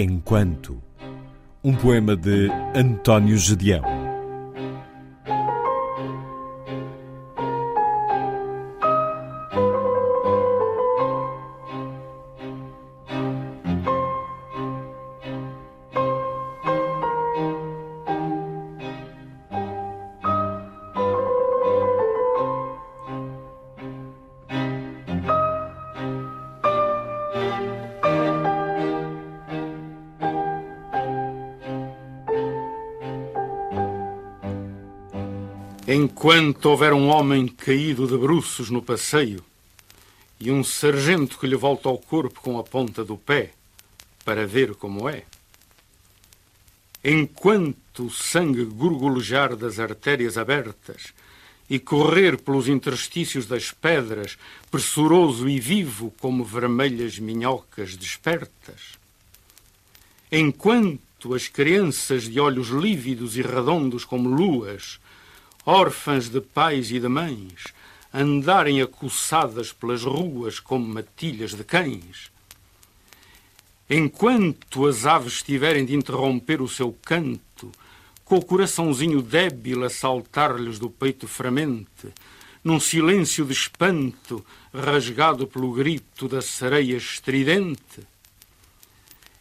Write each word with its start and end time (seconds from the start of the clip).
Enquanto. 0.00 0.80
Um 1.64 1.74
poema 1.74 2.14
de 2.14 2.48
António 2.72 3.36
Gedeão. 3.36 3.97
Enquanto 35.90 36.66
houver 36.66 36.92
um 36.92 37.08
homem 37.08 37.48
caído 37.48 38.06
de 38.06 38.14
bruços 38.14 38.68
no 38.68 38.82
passeio 38.82 39.42
e 40.38 40.50
um 40.50 40.62
sargento 40.62 41.38
que 41.38 41.46
lhe 41.46 41.56
volta 41.56 41.88
ao 41.88 41.96
corpo 41.96 42.42
com 42.42 42.58
a 42.58 42.62
ponta 42.62 43.02
do 43.02 43.16
pé 43.16 43.52
para 44.22 44.46
ver 44.46 44.74
como 44.74 45.08
é, 45.08 45.24
enquanto 47.02 48.04
o 48.04 48.10
sangue 48.10 48.66
gorgolejar 48.66 49.56
das 49.56 49.78
artérias 49.78 50.36
abertas 50.36 51.14
e 51.70 51.78
correr 51.78 52.36
pelos 52.36 52.68
interstícios 52.68 53.46
das 53.46 53.72
pedras, 53.72 54.36
pressuroso 54.70 55.48
e 55.48 55.58
vivo 55.58 56.12
como 56.20 56.44
vermelhas 56.44 57.18
minhocas 57.18 57.96
despertas, 57.96 58.98
enquanto 60.30 61.32
as 61.34 61.48
crianças 61.48 62.24
de 62.24 62.38
olhos 62.38 62.68
lívidos 62.68 63.38
e 63.38 63.40
redondos 63.40 64.04
como 64.04 64.28
luas 64.28 65.00
órfãs 65.68 66.30
de 66.30 66.40
pais 66.40 66.90
e 66.90 66.98
de 66.98 67.08
mães, 67.08 67.74
andarem 68.12 68.80
acoussadas 68.80 69.70
pelas 69.70 70.02
ruas 70.02 70.58
como 70.58 70.88
matilhas 70.88 71.52
de 71.52 71.62
cães. 71.62 72.30
Enquanto 73.90 74.86
as 74.86 75.04
aves 75.04 75.42
tiverem 75.42 75.84
de 75.84 75.94
interromper 75.94 76.62
o 76.62 76.68
seu 76.68 76.96
canto, 77.04 77.70
com 78.24 78.36
o 78.36 78.44
coraçãozinho 78.44 79.20
débil 79.20 79.84
a 79.84 79.90
saltar-lhes 79.90 80.78
do 80.78 80.88
peito 80.88 81.28
fremente, 81.28 82.14
num 82.64 82.80
silêncio 82.80 83.44
de 83.44 83.52
espanto 83.52 84.42
rasgado 84.72 85.46
pelo 85.46 85.70
grito 85.72 86.26
da 86.28 86.40
sereia 86.40 86.96
estridente, 86.96 88.00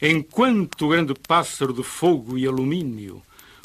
enquanto 0.00 0.86
o 0.86 0.88
grande 0.88 1.12
pássaro 1.12 1.74
de 1.74 1.82
fogo 1.82 2.38
e 2.38 2.46
alumínio 2.46 3.22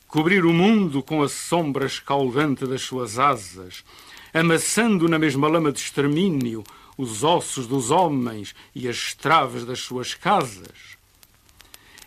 cobrir 0.09 0.43
o 0.43 0.51
mundo 0.51 1.03
com 1.03 1.21
a 1.21 1.29
sombra 1.29 1.85
escaldante 1.85 2.65
das 2.65 2.81
suas 2.81 3.19
asas, 3.19 3.83
amassando 4.33 5.07
na 5.07 5.19
mesma 5.19 5.47
lama 5.47 5.71
de 5.71 5.79
extermínio 5.79 6.63
os 6.97 7.23
ossos 7.23 7.67
dos 7.67 7.91
homens 7.91 8.55
e 8.73 8.89
as 8.89 9.13
traves 9.13 9.63
das 9.63 9.81
suas 9.81 10.15
casas. 10.15 10.97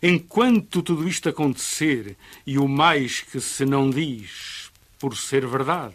Enquanto 0.02 0.82
tudo 0.82 1.06
isto 1.06 1.28
acontecer, 1.28 2.16
e 2.44 2.58
o 2.58 2.66
mais 2.66 3.20
que 3.20 3.40
se 3.40 3.64
não 3.64 3.88
diz 3.88 4.72
por 4.98 5.16
ser 5.16 5.46
verdade, 5.46 5.94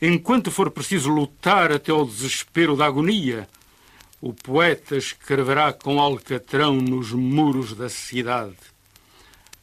enquanto 0.00 0.50
for 0.50 0.70
preciso 0.70 1.10
lutar 1.10 1.70
até 1.70 1.92
ao 1.92 2.06
desespero 2.06 2.74
da 2.74 2.86
agonia, 2.86 3.46
o 4.18 4.32
poeta 4.32 4.96
escreverá 4.96 5.74
com 5.74 6.00
alcatrão 6.00 6.76
nos 6.76 7.12
muros 7.12 7.74
da 7.74 7.90
cidade 7.90 8.77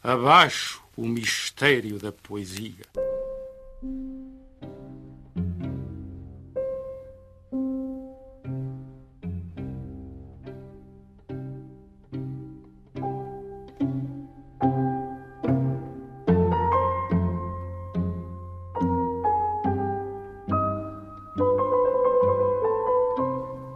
abaixo 0.05 0.83
o 0.95 1.07
mistério 1.07 1.97
da 1.97 2.11
poesia. 2.11 2.85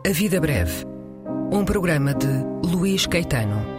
A 0.06 0.12
Vida 0.12 0.39
Breve, 0.39 0.85
um 1.51 1.66
programa 1.66 2.13
de 2.13 2.28
Luís 2.63 3.07
Caetano. 3.07 3.78